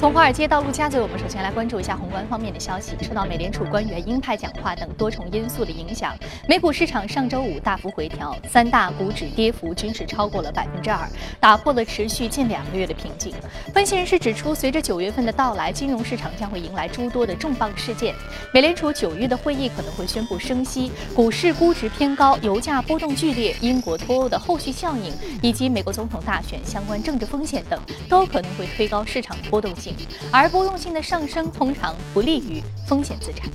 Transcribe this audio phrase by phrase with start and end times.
[0.00, 2.92] 从华尔街到陆家嘴，我们首先来关注一下宏观方面的消息。
[3.02, 6.16] 受到美联储官员鹰派讲话等多重因素的影响，
[6.48, 11.06] 美股市场上周五大幅回调，三大股指跌幅均是超过了百分之二，
[11.38, 13.34] 打破了持续近两个月的平静。
[13.74, 18.14] 分析人士指出，随着九月份的到来，金融市场将会迎来诸多的重磅事件。
[18.54, 25.12] 美联储九月的会议可能会宣布升息，股市估值偏高，油价波动剧烈，英国脱欧的后续效应，
[25.42, 27.78] 以及美国总统大选相关政治风险等，
[28.08, 29.89] 都可能会推高市场波动性。
[30.32, 33.50] 而波动性的上升通常不利于风险资产。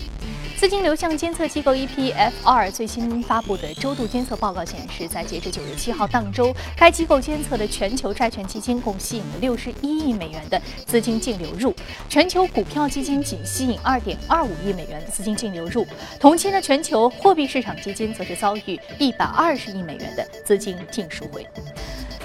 [0.58, 11.76] 资金流向监测机构 EPFR 最新发布的周度监测报告显示，在截至九月七号当周，该机构监测的全球债券基金共吸引了六十一亿美元的资金净流入，
[12.08, 15.86] 全球股票基金仅吸引二点二五亿美元的资金净流入。
[16.22, 21.46] 同期呢，全球货币市场基金则是遭遇一百二十亿美元的资金净赎回。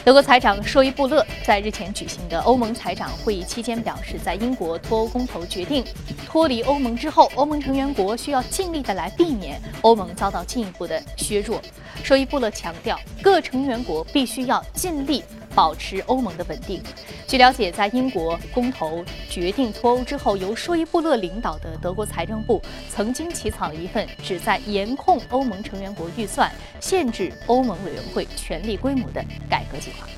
[0.03, 5.85] 德国财长舒伊布勒在日前举行的欧盟财长会议期间表示，在英国脱欧公投决定
[6.27, 11.61] 脱离欧盟之后，欧盟成员国需要尽力的来避免欧盟遭到进一步的削弱。
[12.03, 15.23] 舒伊布勒强调，各成员国必须要尽力。
[15.55, 16.83] 保持欧盟的稳定。
[17.27, 30.09] 据了解，在英国公投决定脱欧之后，由说伊布勒领导的德国财政部曾经起草了一份旨在严控欧盟成员国预算、限制欧盟委员会权力规模的改革计划。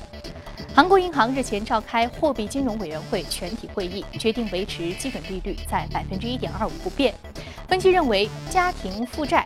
[0.75, 7.13] 韩国银行日前召开货币金融委员会全体会议，决定维持基准利率在百分之一点二五不变。
[7.73, 9.43] 分析认为，家庭负债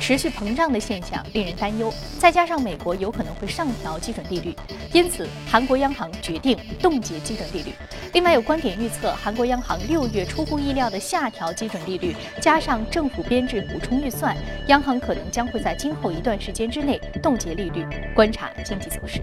[0.00, 4.52] 持续膨胀的现象令人担忧，再加上美国有可能会上调基准利率，
[4.92, 7.72] 因此韩国央行决定冻结基准利率。
[8.14, 19.22] 另外，有观点预测，韩国央行六月出乎意料的下调基准利率，加上政府编制补充预算，央行可能将会在今后一段时间之内冻结利率，观察经济走势。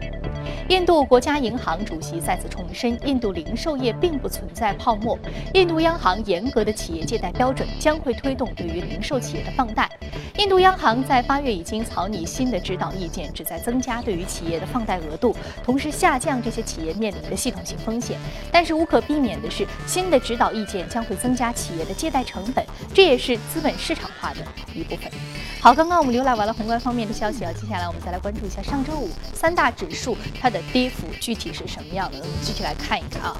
[0.69, 5.19] 印度国家银行主席再次重申，印度零售业并不存在泡沫。
[5.53, 9.89] 印度央行严格的企业借贷标准将会推推动对于零售企业的放贷。
[10.37, 18.19] 印度央行在八月已经草拟新的指导意见，旨在增加对于企业的放贷额度，同时下降这些企业面临的系统性风险。
[18.51, 25.11] 但是无可避免的是，新的指导意见将会增加企业的借贷成本，这也是资本市场化的一部分。
[25.59, 32.19] 好，刚刚我们浏览完了宏观方面的消息啊，接下来我们再来关注一下上周五三大指数它的跌幅具体是什么样的？
[32.19, 33.35] 我们具体来看一看啊，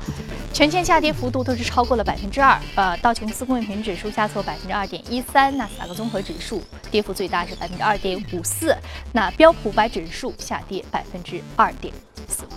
[0.51, 2.59] 全线下跌幅度都是超过了百分之二。
[2.75, 6.61] 呃，道琼斯工业平指数下挫百分之二点一三，纳斯达克综合指数
[6.91, 8.75] 跌幅最大是百分之二点五四，
[9.13, 11.93] 那标普五百指数下跌百分之二点
[12.27, 12.49] 四五。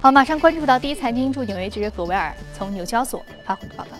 [0.00, 3.90] 好，马上关注到第一财经驻纽约记者葛维尔从纽交所发回的报道。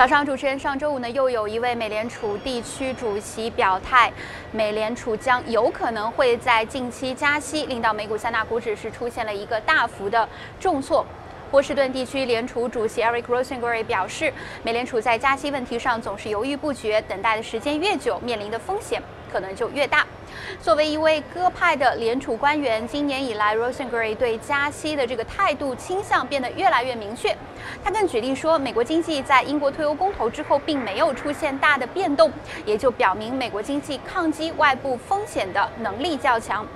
[0.00, 4.10] 早上，主持人，上周五呢，又有一位美联储地区主席表态，
[4.50, 10.26] 美联储将有可能会在近期加息，令到美股三大股指是出现了一个大幅的
[10.58, 11.04] 重挫。
[11.50, 20.06] 波士顿地区联储主席 Eric Rosenberg 表示，美联储在加息问题上总是犹豫不决，等待的时间越久，面临的风险可能就越大。
[20.60, 27.36] 作为一位鸽派的联储官员，今年以来，Rosenberg 对加息的这个态度倾向变得越来越明确。
[27.84, 32.32] 他更举例说，美国经济在英国退欧公投之后并没有出现大的变动，
[32.64, 36.66] 也就表明美国经济抗击外部风险的能力较强。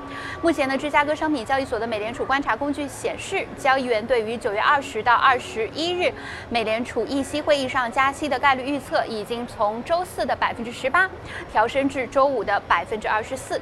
[0.43, 6.13] 目前呢，芝加哥商品交易所的美联储观察工具显示，交易员对于九月二十到二十一日
[6.51, 11.09] 美联储议息会议上加息的概率预测，已经从周四的百分之十八
[11.51, 13.61] 调升至周五的百分之二十四。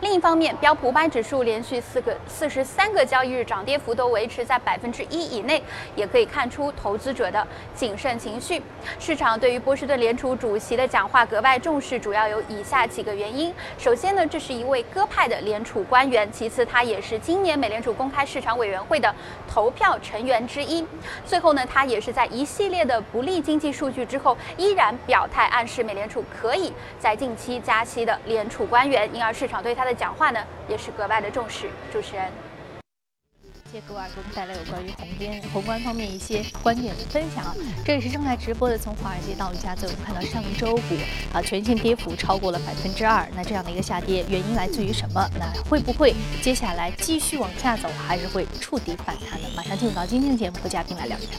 [0.00, 5.62] 另一方面，标普五百指数连续四个四十三个交易日涨跌幅都维持在百分之一以内，
[5.96, 8.60] 也可以看出投资者的谨慎情绪。
[8.98, 13.54] 市场对于波士顿联储主席的讲话格外重视，主要有以下几个原因。
[13.78, 19.14] 首先呢，这是一位鸽派的联储官员；其次，他也是今年美联储公开市场委员会的
[19.48, 20.84] 投票成员之一；
[21.24, 29.93] 最后呢，他也是在一系列的不利经济数据之后，依然表态暗示美联储可以在近期加息的联储官员，因而市场对他的。
[29.96, 31.70] 讲话呢也是格外的重视。
[31.92, 32.30] 主持人，
[33.70, 37.54] 谢谢格瓦给我们带来有关于宏边宏观方面一些观点的分享啊。
[37.84, 40.96] 这里是正在直播的，从华尔街到陆家嘴，我们看到上周股
[41.32, 43.26] 啊全线跌幅超过了百分之二。
[43.34, 45.28] 那这样的一个下跌原因来自于什么？
[45.38, 49.48] 那会不会接下来继续往下走，还是会触底反弹呢？
[49.56, 51.38] 马上进入到今天的节目，和嘉宾来聊一聊。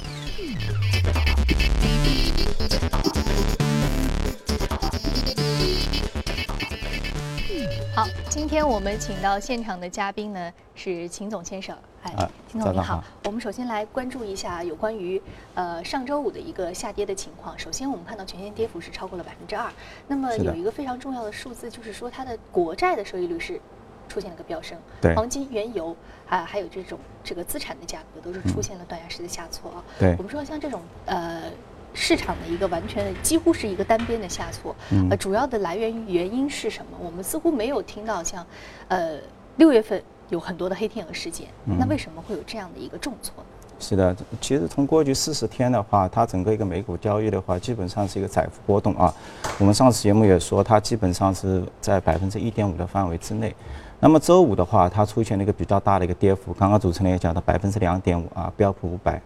[7.95, 11.73] 好，今天我们请到现场的嘉宾呢是秦总先生。
[12.03, 12.13] 哎，
[12.51, 13.01] 秦总你好。
[13.23, 15.21] 我们首先来关注一下有关于
[15.53, 17.57] 呃上周五的一个下跌的情况。
[17.57, 19.71] 首先，我们看到全线跌幅是超过了百分之二。
[20.09, 23.61] 那么有一个非常重要的数字，就是说它的国债的收益率是。
[24.07, 25.93] 出现了个飙升，对黄金、原油
[26.29, 29.83] 啊，还有这种这个资产的价格都是出现了断崖式的下挫啊。
[29.97, 31.51] 对我们说像这种呃
[31.95, 36.97] 市场的一个完全的几乎是一个单边的下挫，嗯呃，主要的来源于原因是什么？
[37.01, 38.45] 我们似乎没有听到像
[38.89, 39.17] 呃
[39.55, 43.45] 六月份有很多的黑天鹅事件，嗯那为什么会有这样的一个重挫呢？
[43.77, 49.13] 是的，其实从过去四十天的话，它整个一个美股交易的话，基本上是一个窄幅波动啊。
[49.59, 53.53] 我们上次节目也说，它基本上是在百分之一点五的范围之内。
[53.99, 59.21] 那么周五的话，它出现了一个比较大的一个跌幅，刚刚主持人也讲到百分之两点五啊，标普五百，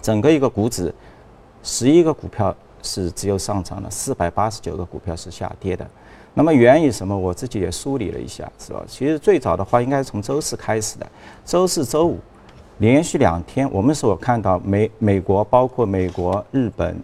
[0.00, 0.94] 整个一个股指，
[1.64, 5.84] 十一个股票是只有上涨的，四百八十九个股票是下跌的。
[6.34, 7.16] 那么源于什么？
[7.16, 8.84] 我自己也梳理了一下，是吧？
[8.86, 11.06] 其实最早的话应该是从周四开始的，
[11.44, 12.18] 周四周五
[12.78, 17.00] 连续两天，我们所看到美美国包括美国、日本、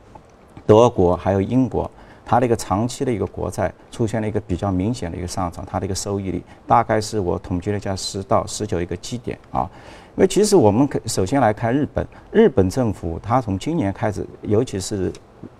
[0.66, 1.90] 德国还有英国，
[2.30, 9.68] 它的一个长期的一个国债出现了一个比较明显的一个上涨，它的一个收益率大概是我统计了一下十到十九一个基点啊。
[10.16, 15.12] 因为其实我们可首先来看日本，日本政府它从今年开始，尤其是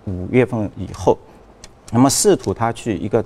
[0.05, 1.17] 五月份以后，
[1.91, 3.21] 那么试图它去一个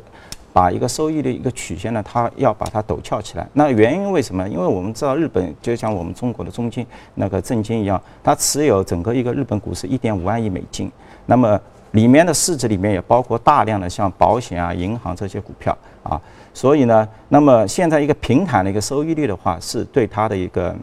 [0.51, 3.47] 把一个收益的一个曲线呢，它要把它陡峭起来。
[3.53, 4.49] 那原因为什么？
[4.49, 6.83] 因为我们知道日本就像我们中国的中金
[7.13, 10.91] 那个证金一样，它持有整个一个日本股市一点五万亿美金，
[11.27, 16.19] 那么里面的市值里面也包括大量的像保险啊、银行这些股票啊。
[16.53, 20.75] 所以呢，那么现在一个平坦的一个收益率的话，是对它的一个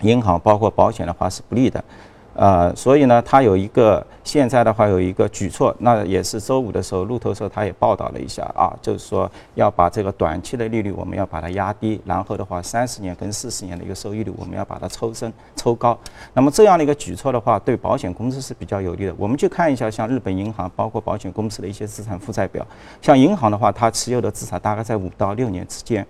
[0.00, 1.82] 银行包括保险的话是不利的。
[2.34, 15.96] 呃，所以呢，它有一个现在的话有一个举措，那也是周五的时候，路透社它也报道了一下啊，就是说要把这个短期的利率我们要把它压低，然后的话，三十年跟四十年的一个收益率我们要把它抽升、抽高。
[16.32, 19.14] 那么这样的一个举措的话，对保险公司是比较有利的。
[19.16, 22.66] 我们去看一下，像日本银行包括保险公司的一些资产负债表，
[23.00, 26.04] 像银行的话，它持有的资产大概在五到六年之间。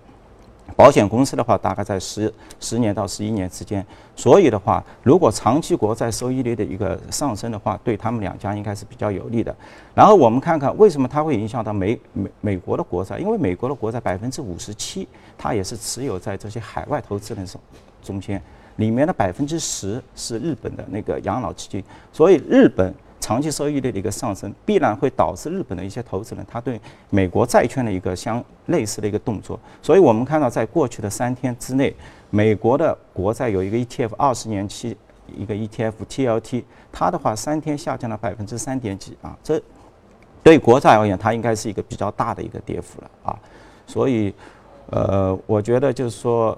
[0.75, 3.85] 保险公司的话，大概在十十年到十一年之间。
[4.15, 9.55] 所以的话，如果长期国债收益率的一个上升的话，对他们两家应该是比较有利的。
[9.93, 15.07] 然后我们看看为什么它会影响到美美美国的国债，因为美国的国债百分之五十七，
[15.37, 17.59] 它也是持有在这些海外投资人手
[18.01, 18.41] 中间，
[18.77, 22.93] 里面的百分之十是日本的那个养老基金，所以日本。
[23.25, 26.79] 长期收益率的一个上升，必然会导致日本的一些投资人他对
[27.09, 29.59] 美国债券的一个相类似的一个动作。
[29.81, 31.91] 所以我们看到，在过去的三天之内，
[32.29, 34.95] 美国的国债有一个 ETF 二十年期
[35.35, 39.59] 一个 ETF TLT，它的话三天下降了百分之三点几啊，这
[40.43, 43.39] 对国债而言，它应该是一个比较大的一个跌幅了啊。
[43.87, 44.31] 所以，
[44.91, 46.55] 呃，我觉得就是说，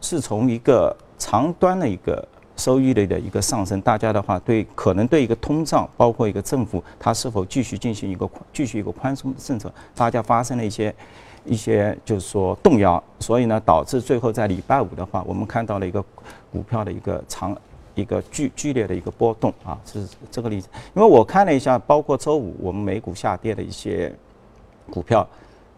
[0.00, 2.24] 是从一个长端的一个。
[2.56, 10.94] 收益率的一个上升，大家的话对可能对一个通胀，包括一个政府它是否继续进行一个继续一个宽松的政策，大家发生了一些
[11.44, 16.02] 一些就是说动摇，所以呢导致最后在礼拜五的话，我们看到了一个
[16.50, 17.56] 股票的一个长
[17.94, 20.68] 一个剧剧烈的一个波动啊，是这个例子。
[20.94, 24.12] 因为我看了一下，包括周五我们美股下跌的一些
[24.90, 25.26] 股票，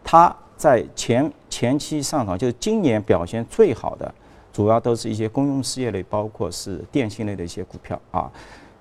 [0.03, 4.13] 它在前前期上涨，就是今年表现最好的。
[4.59, 8.29] 主要都是一些公用事业类，包括是电信类的一些股票啊，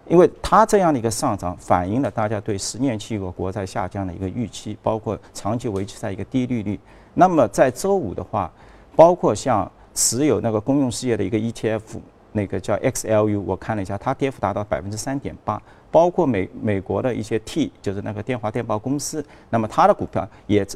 [0.08, 6.80] 因为它这样的一个上涨，反映了大家对十年期一个国债下降的一个预期，包括长期维持在一个低利率。
[7.14, 8.50] 那么在周五的话，
[8.96, 12.00] 包括像持有那个公用事业的一个 ETF，
[12.32, 15.62] 那个叫 XLU，我看了一下，它跌幅达到百分之三点八。
[15.92, 20.66] 包括美美国的一些 T，就是那个电话电报公司，那么它的股票也。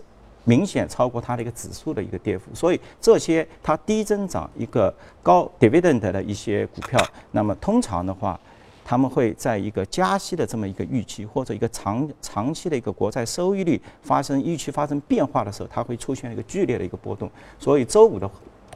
[0.44, 8.38] 明显超过它的一个指数的一个跌幅，所以这些它低增长、一个高 dividend 的一些股票，那么通常的话，
[8.84, 17.30] 他们会在一个加息的这么一个预期，或者一个长长期的一个国债收益率发生预期发生变化的时候，它会出现一个剧烈的一个波动。
[17.58, 18.28] 所以周五的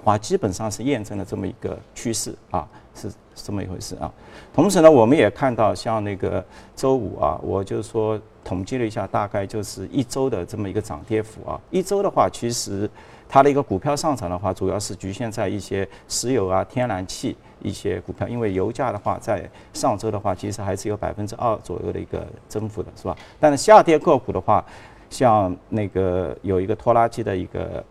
[0.06, 4.10] 话，基本上是验证了这么一个趋势啊，是这么一回事啊。
[4.54, 6.44] 同时呢，我们也看到像那个
[6.74, 8.18] 周五啊，我就说。
[8.46, 11.60] 统计了一下，大概就是一周的这么一个涨跌幅啊。
[11.68, 12.88] 一周的话，其实
[13.28, 23.16] 它的一个股票上涨的话，主要是局限在一些石油啊、天然气一些股票，因为油价的话，在上周的话，其实还是有百分之二左右的一个增幅的，是吧？
[23.40, 24.64] 但是下跌个股的话，
[25.10, 27.84] 像那个有一个拖拉机的一个。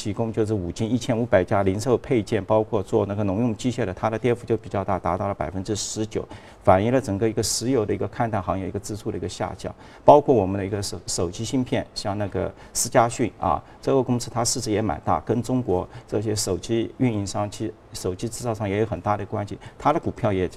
[0.00, 6.26] 提供就是五金一千五百家零售配件，包括做那个农用机械的，它的跌幅就比较大，达到了百分之十九，
[6.64, 9.70] 反映了整个一个石油的一个勘探行业一个支出的一个下降。
[10.02, 19.58] 包括我们的一个手手机芯片，像那个思佳讯啊，这个公司它市值也蛮大，跟中国这些手机运营商、其手机制造商也有很大的关系。
[19.78, 20.48] 它的股票也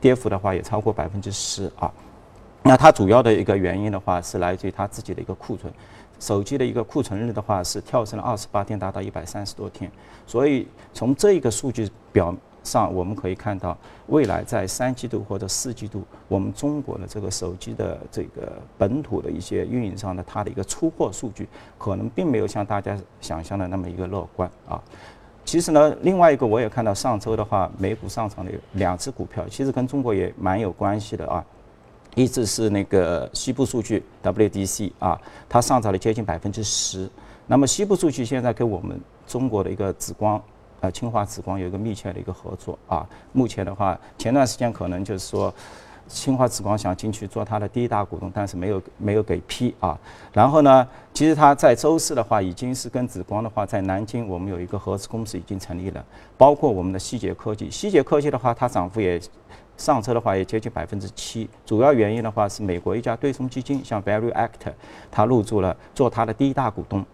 [0.00, 1.92] 跌幅的话也超过百分之十啊。
[2.62, 5.72] 那它主要的一个原因的话是来自于它自己的一个库存。
[6.18, 9.90] 手机的一个库存日的话是跳升了二十八天，达到一百三十多天。
[10.26, 13.76] 所以从这一个数据表上，我们可以看到，
[14.08, 24.82] 未来在三季度或者四季度，我们中国的这个手机的这个本土的一些运营商的它的一个出货数据，可能并没有像大家想象的那么一个乐观啊。
[25.44, 31.44] 其实呢，另外一个我也看到上周的话，美股上涨的两只股票，其实跟中国也蛮有关系的啊。
[32.16, 35.20] 一直是那个西部数据 WDC 啊，
[35.50, 37.08] 它上涨了接近百分之十。
[37.46, 40.42] 那么西部数据现在跟我们中国的一个紫光，
[40.80, 43.06] 呃，清华紫光有一个密切的一个合作啊。
[43.32, 45.52] 目前的话，前段时间可能就是说，
[46.08, 49.98] 清华紫光想进去做它的第一大股东，但是没有没有给批啊。
[50.32, 56.02] 然后呢，其实它在周四的话，已经是跟紫光的话，在南京我们有一个合资公司已经成立了，
[56.38, 57.70] 包括我们的希捷科技。
[57.70, 59.20] 希捷科技的话，它涨幅也。
[59.76, 64.72] 上车的话也接近百分之七，主要原因的话是美国一家对冲基金，像 Value Act，
[65.10, 67.04] 它入驻了做它的第一大股东。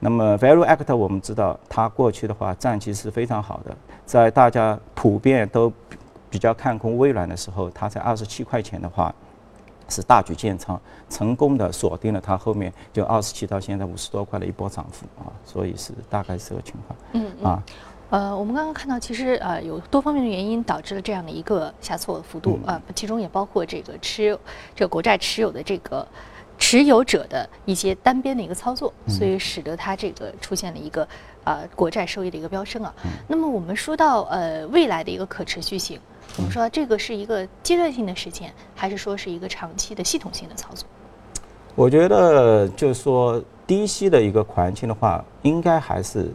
[0.00, 5.72] 那么 Value Act 我们知道，它过去的话战绩是非常好的，在大家普遍都
[6.30, 9.14] 比较看空微软的时候，它在二十七块钱的话
[9.88, 16.98] 是大举建仓，成功的锁定了它后面就二十七到现在五十多块的一波涨幅啊，所以是大概是这个情况。
[17.12, 17.62] 嗯啊。
[18.10, 24.38] 呃，我们刚刚看到，其实呃有多方面的原因导致了这样的一个下挫幅度啊，其中也包括这个持
[24.74, 26.08] 这个国债持有的这个
[26.56, 31.06] 持有者的一些单边的一个操作，所以使得它这个出现了一个
[31.44, 32.94] 呃国债收益的一个飙升啊。
[33.26, 36.00] 那么我们说到呃未来的一个可持续性，
[36.38, 40.88] 我们说这个是一个阶段性的事件，还是说是一个长期的系统性的操作？
[41.74, 46.32] 我觉得就是说低息的一个环境的话，应该还是。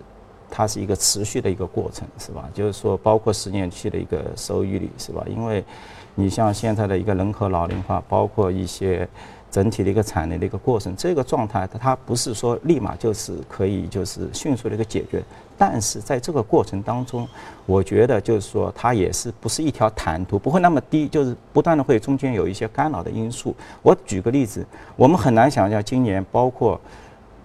[0.55, 2.48] 它是一个持续的一个过程，是吧？
[2.53, 5.25] 就是说，包括十年期的一个收益率，是吧？
[5.27, 5.65] 因为，
[6.13, 9.10] 你像现在的一个人口老龄化，包括一些
[9.50, 15.24] 整体的一个产能的一个过程，这个状态它不是说立马就是可以就是迅速的一个解决。
[15.57, 17.27] 但是在这个过程当中，
[17.65, 23.55] 我觉得就是说它也是不是一条坦途，不会那么低，就是不断的会中间有一些干扰的因素。
[23.81, 24.63] 我举个例子，
[24.95, 26.79] 我们很难想象今年包括。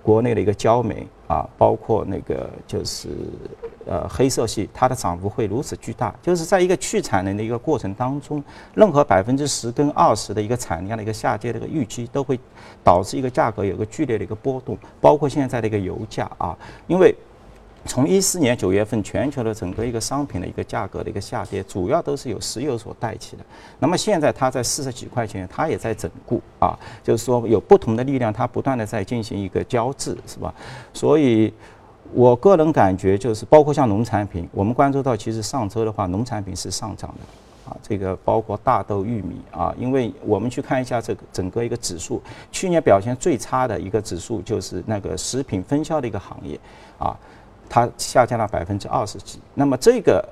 [0.00, 3.09] 国内的一个焦煤啊，包括那个就是
[3.87, 8.43] 呃黑色系，它的涨幅会如此巨大，就是在一个去产能的一个过程当中，
[8.75, 12.41] 任何百分之十跟二十的一个产量的一个下跌的一个预期，都会
[12.83, 16.57] 导致一个价格有个剧烈的一个波动，包括现在的一个油价啊，
[16.89, 17.15] 因为。
[17.85, 23.45] 从一四年九月份，全球的整个一个商品的一个价格的一个下跌，主要都是由石油所带起的。
[23.79, 30.53] 那么现在它在四十几块钱，它也在整固啊，就是说有不同的力量，它不断的在进行一个交织，是吧？
[30.93, 31.53] 所以，
[32.13, 42.21] 我个人感觉就是，包括像农产品，我们关注到，其实上周的话，农产品是上涨的啊，这个包括大豆、玉米啊，因为我们去看一下这个整个一个指数，
[42.53, 46.61] 去年表现最差的一个指数就是那个食品分销的一个行业
[46.99, 47.17] 啊。
[47.69, 50.27] 它下降了百分之二十几，那么这个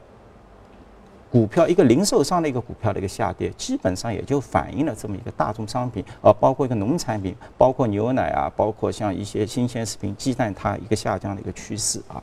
[1.31, 12.23] 股票一个零售商的一个股票的一个下跌，基本上也就反映了这么一个大宗商品，呃，包括一个农产品，包括牛奶啊，包括像一些新鲜食品、鸡蛋，它一个下降的一个趋势啊。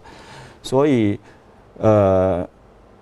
[0.63, 1.19] 所以，
[1.77, 2.47] 呃，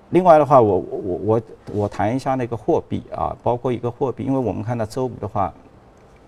[0.10, 1.42] 另外的话，我我我
[1.74, 5.54] 我谈一下那个货币啊，包括一个货币，因为我们看到周五的话，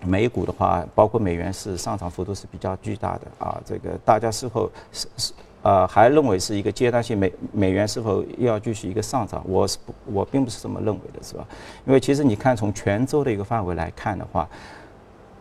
[0.00, 5.32] 美股的话，包括美元是上涨幅度是比较巨大的啊，这个大家是否是是？
[5.64, 9.42] 呃，还认为是一个阶段性美美元是否要继续一个上涨？
[9.48, 11.46] 我是不，我并不是这么认为的，是吧？
[11.86, 14.46] 因为其实你看从全周的一个范围来看的话，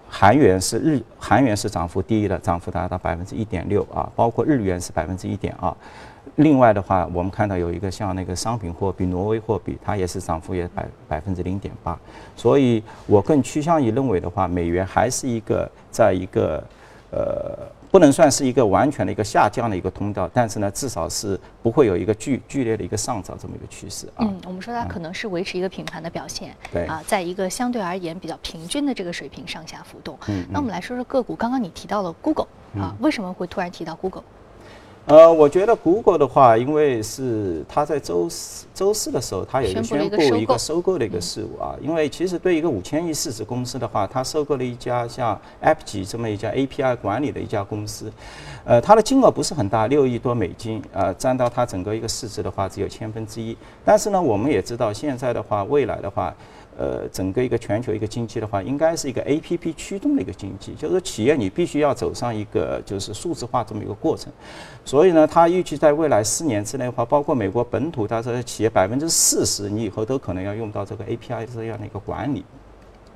[0.08, 5.76] 韩元是日韩元是涨幅第一的，涨幅达到百分之一点六啊，包括日元是百分之一点二。
[6.38, 12.00] 另外的话，我们看到有一个像那个商品货币挪威货币，它也是涨幅也百百分之零点八。
[12.38, 16.64] 所以我更趋向于认为的话，美元还是一个在一个
[17.12, 17.68] 呃。
[17.94, 24.26] 不能算是一个完全的一个下降的一个通道，但是呢，至少是不会有一个剧剧烈的一个上涨这么一个趋势啊。
[24.26, 30.18] 嗯，我们说它可能是维持一个平盘的表现，对啊，在一个相对而言比较平均的这个水平上下浮动。
[30.28, 32.48] 嗯，那我们来说说个股，刚刚你提到了 Google
[32.80, 34.24] 啊，为什么会突然提到 Google？
[35.06, 41.76] 呃，我觉得 Google 的话，因为是它在周四周四的时候，它有一个宣布一个收购的一个事务啊。
[41.82, 48.10] 因为其实对一个五千亿市值公司的话，它收购了一家像 App 级这么一家 API 管理的一家公司，
[48.64, 53.58] 呃，它的金额不是很大，六亿多美金，呃，占到它整个一个市值的话只有千分之一。
[53.84, 56.34] 但是呢，我们也知道现在的话，未来的话。
[56.78, 64.32] 呃，整个一个全球一个经济的话，应该是一个 A P P 驱动的一个经济，就是企业你必须要走上一个就是数字化这么一个过程。
[64.84, 72.44] 所以呢，它预计在未来四年之内的话，包括美国本土它这企业百分之四十，你以后都可能要用到这个 A P I 这样的一个管理。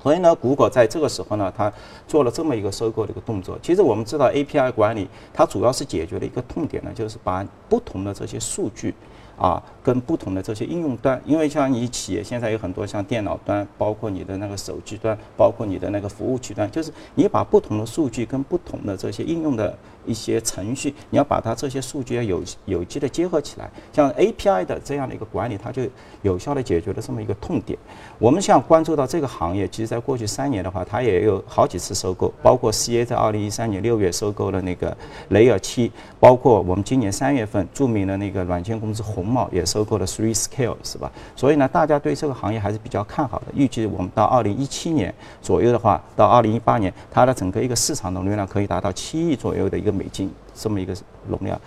[0.01, 1.73] 所以呢，谷歌在这个时候呢，它
[2.07, 3.57] 做了这么一个收购的一个动作。
[3.61, 8.93] 其实我们知道 API 管理，它主要是解决了一个痛点呢，就是把不同的这些数据。
[9.38, 23.69] 啊，跟不同的这些应用端，因为像你企业现在有很多像电脑端，包括你的那个手机端，包括你的那个服务器端，就是你把不同的数据跟不同的这些应用的一些程序，你要把它这些数据要有有机的结合起来。
[23.93, 25.83] 像 API 的这样的一个管理，它就
[26.23, 27.77] 有效的解决了这么一个痛点。
[28.17, 34.97] 我们想关注到这个行业，其实在过去三年的话，它也有好几次收购，包括 CA 在二零一三年六月收购了那个
[35.29, 39.27] 雷尔七，包括我们今年三月份著名的那个软件公司红。
[39.27, 41.11] 帽也收购了 Three Scale，是吧？
[41.35, 43.47] 所以呢，大家对这个行业还是比较看好的。
[43.53, 50.95] 预计我们到二零一七年左右的话，到二零一八年，它的整个一个市场容量可以达到七亿左右的一个美金这么一个
[51.27, 51.59] 容量。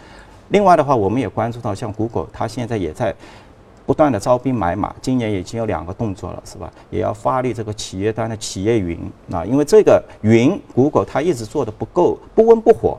[0.50, 3.14] 另外的话，我们也关注到，像 Google，它现在也在
[3.86, 6.70] 不断的招兵买马，今年已经有两个动作了，是吧？
[6.90, 8.98] 也要发力这个企业端的企业云
[9.32, 12.98] 啊，因为这个云，Google 它一直做的不够，不温不火。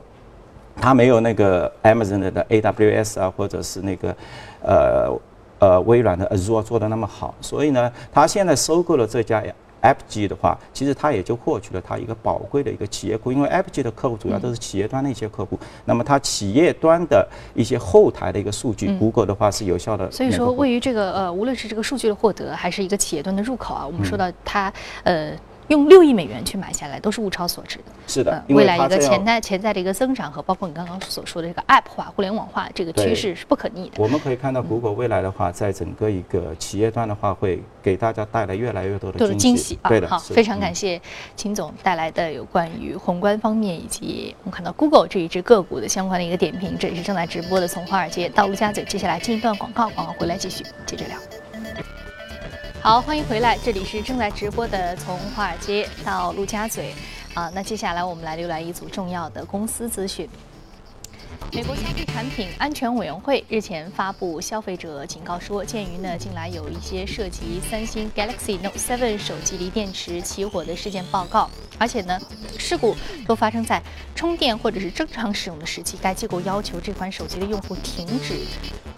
[0.74, 4.16] 它没有那个 Amazon 的 AWS 啊，或者是那个，
[4.62, 5.20] 呃
[5.58, 9.42] 呃微软的 Azure 做的那么好，所以呢，它现在收购了这家
[9.82, 20.10] AppG 的话，其实它也就获取了它一个宝贵的一个企业库，因为 AppG 的客户主要都是企业端的一些客户，那么它企业端的一些后台的一个数据，Google 的话是有效的。
[20.10, 24.72] 所以说，位于这个呃，无论是这个数据的获得，还是一个企业端的入口啊，我们说到它
[25.02, 25.36] 呃。
[25.68, 27.84] 用六亿美元去买下来，都是物超所值的。
[28.06, 34.02] 是的，未来一个潜在潜在的一个增长和包括你刚刚所说的这个 App 化、互联网化这个趋势是不可逆的。
[34.02, 39.78] 我们可以看到，谷歌未来的话，在整个一个企业端的话，会给大家带来越来越多的惊喜。
[39.88, 41.00] 对的，好，非常感谢
[41.36, 46.76] 秦总带来的有关于宏观方面以及我们看到 Google 这一只个股的相关的一个点评。
[46.78, 48.84] 这也是正在直播的，从华尔街到陆家嘴。
[48.84, 51.41] 接下来进一段广告，广告回来继续接着聊。
[52.82, 56.92] 好，欢迎回来，这里是正在直播的，从华尔街到陆家嘴，
[57.32, 60.28] 啊，那接下来我们来浏览一组重要的公司资讯。
[61.52, 72.18] 美国消费产品安全委员会日前发布消费者警告说，鉴于呢近来有一些涉及三星 Galaxy Note 7手机锂电池起火的事件报告，而且呢
[72.58, 72.96] 事故
[73.28, 73.80] 都发生在
[74.16, 78.40] 充电或者是正常使用的时期，该机构要求这款手机的用户停止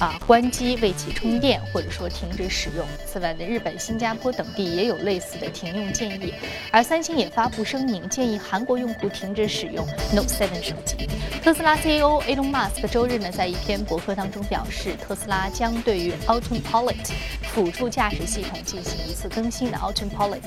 [0.04, 2.86] 啊关机为其充电，或者说停止使用。
[3.06, 6.34] 此外呢，日本、新加坡等地也有类似的停用建议，
[6.70, 11.08] 而三星也发布声明，建议韩国用户停止使用 Note 7手机。
[11.42, 17.12] 特斯拉 CEO A 马斯克周日呢，在一篇博客当中表示，特斯拉将对于 Autopilot
[17.42, 20.40] 辅助驾驶系统进行一次更新的 Autopilot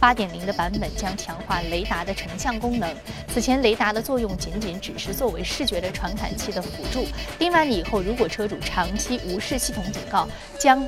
[0.00, 2.94] 8.0的版本将强化雷达的成像功能。
[3.28, 7.06] 此前雷达的作用仅仅只是作为视觉的传感器的辅助。
[7.38, 10.86] 另外，以后如果车主长期无视系统警告，将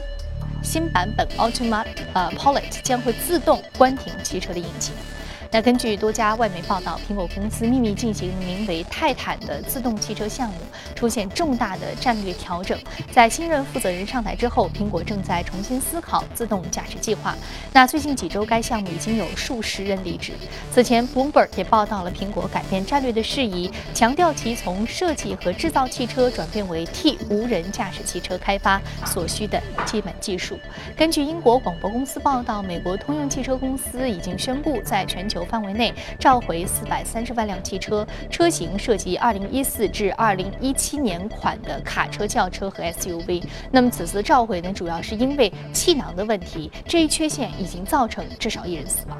[0.62, 4.94] 新版本 Autopilot 将会自动关停汽车的引擎。
[5.54, 10.56] 那根据多家外媒报道，苹果公司秘密进行名为“泰坦”的自动汽车项目，
[10.96, 12.76] 出现重大的战略调整。
[13.12, 17.36] 在新任负责人上台之后，苹果正在重新思考自动驾驶计划。
[17.72, 20.32] 那最近几周，该项目已经有数十人离职。
[20.72, 30.58] 此前，Bloomberg 也报道了苹果改变战略的事宜，强调其从设计和制造汽车转变为替无人驾驶汽车开发所需的基本技术。
[30.96, 35.43] 根据英国广播公司报道，美国通用汽车公司已经宣布在全球。
[35.44, 43.42] 范围内召回四百三十万辆汽车，车型涉及二零一四至二零一七年款的卡车、轿车和 SUV。
[43.70, 49.18] 那么此次召回呢，主要是因为气囊的问题，这一缺陷已经造成至少一人死亡。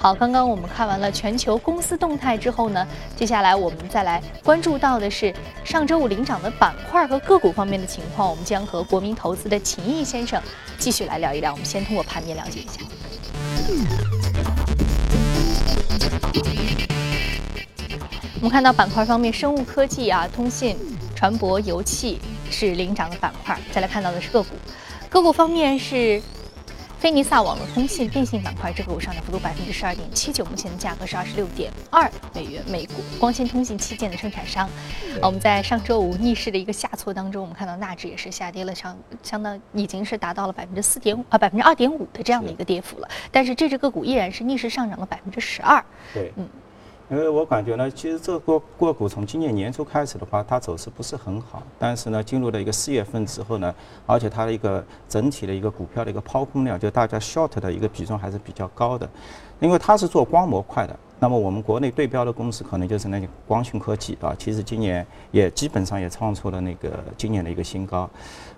[0.00, 5.34] 好，刚刚我们看完了全球公司动态之后呢，接下来我们再来关注到的是
[5.64, 8.30] 上周五领涨的板块和个股方面的情况。
[8.30, 10.40] 我们将和国民投资的秦毅先生
[10.78, 11.50] 继续来聊一聊。
[11.50, 14.17] 我们先通过盘面了解一下。
[18.36, 20.76] 我们看到板块方面，生物科技啊、通信、
[21.16, 23.58] 船舶、油气是领涨的板块。
[23.72, 24.54] 再来看到的是个股，
[25.10, 26.22] 个股方面是
[26.98, 32.94] 菲尼萨网络通信电信板块，这个股上涨幅度百分之十二点七九，目前的价格是二十六点二美元每股。
[33.20, 34.68] 光纤通信器件的生产商，
[35.22, 43.08] 我们在上周五逆势的一个下挫当中，我们看到纳指也是下跌了，相相当已经是达到了百分之四点五啊百分之二点五的这样的一个跌幅了。
[43.30, 45.84] 但是这只个股依然是逆势上涨了百分之十二。
[46.12, 46.48] 对，嗯。
[47.10, 51.62] 因为我感觉呢，其实这个个股从今年年初开始的话，它走势不是很好。
[51.78, 59.08] 但是呢，进入了一个四月份之后呢，而且它的一个整体的一个股票的一个抛空量，就大家 short 的一个比重还是比较高的。
[59.58, 68.08] 因为它是做光模块的，那么我们国内对标的公司可能就是那个光讯科技啊，其实今年也基本上也创出了那个今年的一个新高。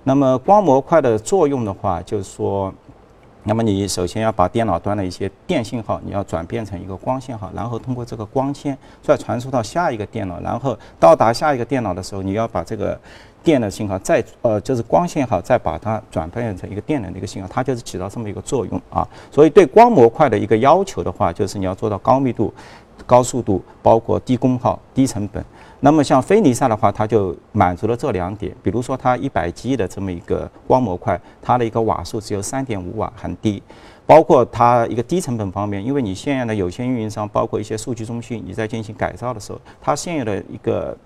[0.03, 2.75] 那么光模块的作用的话，就是说。
[3.45, 12.99] 那么你首先要把电脑端的一些电信号，你要转变成一个光信号，然后通过这个光纤再传输到下一个电脑，然后到达下一个电脑的时候，你要把这个
[13.43, 19.09] 电的信号再呃就是光信号再把它转变成一个电能的一个信号，它就是起到这么一个作用啊。
[19.31, 22.53] 所以对光模块的一个要求的话，就是你要做到高密度、
[23.11, 25.45] 高速度，包括低功耗、低成本。
[25.81, 28.55] 那么像飞尼萨的话，它就满足了这两点。
[28.63, 33.61] 比如说它一百 G 的这么一个光模块，它的一个瓦数只有三点五瓦，很低。
[34.07, 40.97] 包括它一个低成本方面，因为你现有的有线运营商，包括一些数据中心，你在进行改造的时候，它现有的一个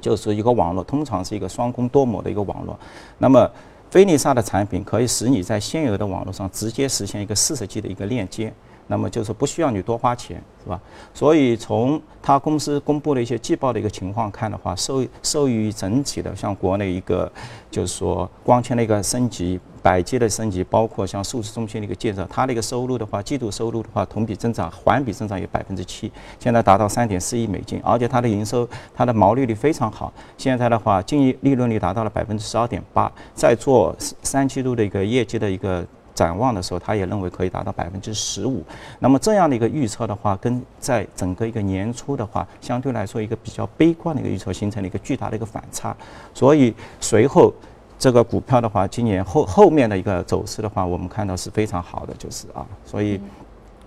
[0.00, 2.78] 就是一个网络，通常是一个双工多模的一个网络。
[3.18, 3.46] 那么
[3.90, 8.50] 飞尼萨的产品可以使你在现有的网络上直接实现一个四十 G 的一个链接。
[8.88, 10.80] 那么就是不需要你多花钱，是吧？
[11.12, 17.30] 所以从他公司公布的一些季报的一个情况看的话，受受益于整体的像国内一个
[17.70, 35.84] 就是说光纤的一个升级、百 G 的升级，包括像数字中心的一个建设，它的一个收入的话，季度收入的话，同比增长、环比增长有百分之七，现在达到三点四亿美金，而且它的营收、它的毛利率非常好，现在的话净利润率达到了百分之十二点八，在做三季度的一个业绩的一个。
[36.16, 38.64] 展望的时候，他也认为可以达到百分之十五。
[38.98, 45.94] 那么这样的一个预测的话，跟在整个一个年初的话，相对来说一个比较悲观的一个预测，形成了一个巨大的一个反差。
[46.32, 47.52] 所以随后
[47.98, 53.20] 这个股票的话，今年后后面的一个走势的话，我们看到是非常好的，就是啊，所以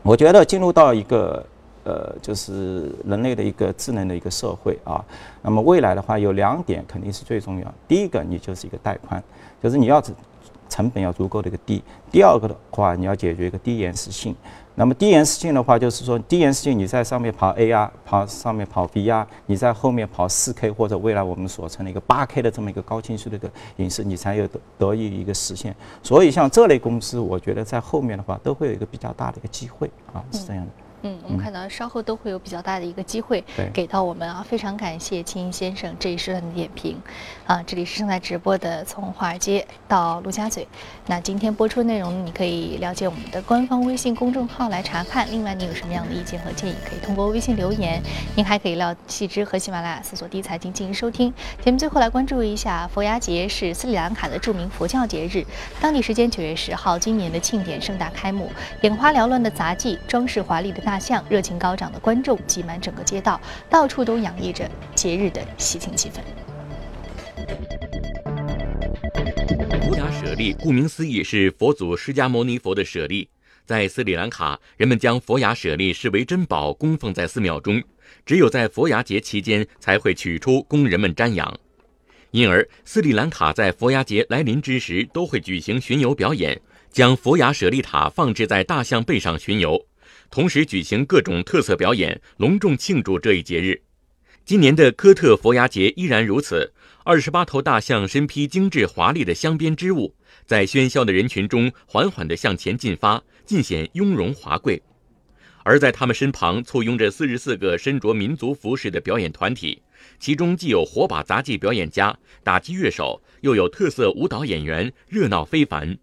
[0.03, 1.43] 我觉得进入到一个
[1.83, 5.03] 呃，就是人类的一个智能的一个社会啊。
[5.41, 7.73] 那么未来的话，有两点肯定是最重要。
[7.87, 9.23] 第一个，你就是一个带宽，
[9.63, 10.01] 就是你要
[10.69, 11.83] 成本要足够的一个低。
[12.11, 14.35] 第二个的话，你要解决一个低延时性。
[14.75, 25.75] 那么低延时性的话，就是说低延时性，你在上面跑 AR，跑上面跑 VR，你在后面跑 4K 或者未来我们所称的一个 8K 的这么一个高清晰的一个影视，你才有得得以一个实现。
[26.01, 30.71] 所以像这类公司，我觉得在后面的话都会有一个比较大的一个机会啊，是这样的。
[31.01, 36.97] 我们看到稍后都会有比较大的一个机会给到我们啊，非常感谢秦先生这一时段的点评
[37.47, 37.63] 啊。
[37.63, 40.67] 这里是正在直播的，从华尔街到陆家嘴。
[41.05, 45.25] 那今天播出内容，你可以了解我们的官方微信公众号来查看。
[45.31, 48.01] 另外，你有什么样的意见和建议，可以通过微信留言。
[48.35, 51.33] 您还可以料细枝和喜马拉雅搜索“第一财经”进行收听。
[51.63, 55.45] 节目最后来关注一下，佛牙节是斯里兰卡的著名佛教节日，
[55.79, 60.88] 当地时间九月十号，今年的庆典盛大开幕，眼花缭乱的杂技，装饰华丽的。
[60.89, 66.15] 大象热情高涨的观众挤满整个街道，到处都洋溢着节日的喜庆气氛。
[69.87, 73.29] 佛牙舍利顾名思义是佛祖释迦牟尼佛的舍利，
[73.67, 77.83] 在斯里兰卡，人们将佛牙舍利视为珍宝，供奉在寺庙中，
[78.25, 81.55] 只有在佛牙节期间才会取出供人们瞻仰。
[82.31, 89.85] 因而，斯里兰卡在佛牙节来临之时都会举行巡游表演，将佛牙舍利塔放置在大象背上巡游。
[90.29, 93.81] 同时举行各种特色表演，隆重庆祝这一节日。
[94.45, 100.15] 今年的科特佛牙节依然如此，二十八头大象身披精致华丽的镶边织物，
[100.45, 104.81] 在喧嚣的人群中缓缓地向前进发，尽显雍容华贵。
[105.63, 109.81] 而在他们身旁簇拥着四十四个身着民族服饰的表演团体，
[110.19, 115.97] 其中既有火把杂技表演家、打击乐手，又有特色舞蹈演员，热闹非凡。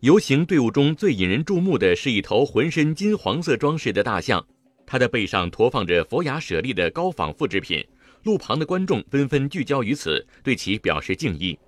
[0.00, 4.42] 游行队伍中最引人注目的是一头浑身金黄色装饰的大象，
[4.86, 7.86] 它的背上驮放着佛牙舍利的高仿复制品。
[8.22, 11.58] 路旁的观众纷纷聚焦于此，对其表示敬意。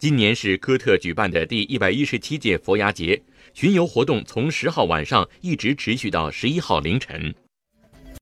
[0.00, 3.22] 今年是科特举办的第一百一十七届佛牙节，
[3.54, 7.32] 巡游活动从十号晚上一直持续到十一号凌晨。